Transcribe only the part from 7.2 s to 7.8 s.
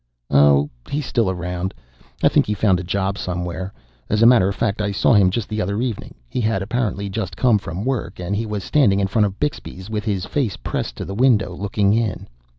come